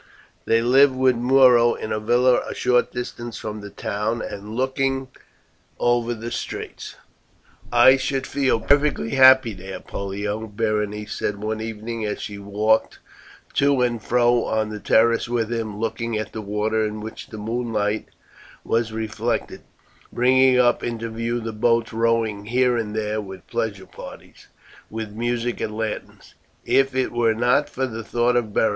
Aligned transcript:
They 0.45 0.63
lived 0.63 0.95
with 0.95 1.15
Muro 1.15 1.75
in 1.75 1.91
a 1.91 1.99
villa 1.99 2.41
a 2.49 2.55
short 2.55 2.91
distance 2.91 3.37
from 3.37 3.61
the 3.61 3.69
town, 3.69 4.23
and 4.23 4.55
looking 4.55 5.09
over 5.77 6.15
the 6.15 6.31
straits. 6.31 6.95
"I 7.71 7.97
should 7.97 8.25
feel 8.25 8.59
perfectly 8.59 9.11
happy 9.11 9.53
here, 9.53 9.79
Pollio," 9.79 10.47
Berenice 10.47 11.13
said 11.13 11.37
one 11.37 11.61
evening 11.61 12.03
as 12.03 12.19
she 12.19 12.39
walked 12.39 12.97
to 13.53 13.83
and 13.83 14.01
fro 14.01 14.43
on 14.45 14.69
the 14.69 14.79
terrace 14.79 15.29
with 15.29 15.53
him, 15.53 15.79
looking 15.79 16.17
at 16.17 16.33
the 16.33 16.41
water 16.41 16.83
in 16.83 16.99
which 17.01 17.27
the 17.27 17.37
moonlight 17.37 18.07
was 18.65 18.91
reflected, 18.91 19.61
bringing 20.11 20.57
up 20.57 20.83
into 20.83 21.11
view 21.11 21.39
the 21.39 21.53
boats 21.53 21.93
rowing 21.93 22.45
here 22.45 22.75
and 22.75 22.95
there 22.95 23.21
with 23.21 23.45
pleasure 23.45 23.85
parties 23.85 24.47
with 24.89 25.11
music 25.11 25.61
and 25.61 25.77
lanterns, 25.77 26.33
"if 26.65 26.95
it 26.95 27.11
were 27.11 27.35
not 27.35 27.69
for 27.69 27.85
the 27.85 28.03
thought 28.03 28.35
of 28.35 28.51
Beric. 28.51 28.69